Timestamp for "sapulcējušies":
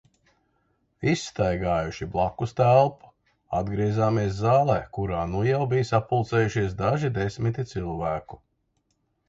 5.93-6.77